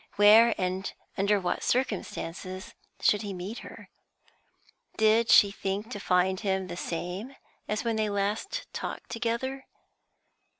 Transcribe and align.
Where, 0.15 0.55
and 0.59 0.91
under 1.15 1.39
what 1.39 1.61
circumstances, 1.61 2.73
should 3.01 3.21
he 3.21 3.35
meet 3.35 3.59
her? 3.59 3.89
Did 4.97 5.29
she 5.29 5.51
think 5.51 5.91
to 5.91 5.99
find 5.99 6.39
him 6.39 6.65
the 6.65 6.75
same 6.75 7.35
as 7.67 7.83
when 7.83 7.97
they 7.97 8.09
last 8.09 8.65
talked 8.73 9.11
together? 9.11 9.67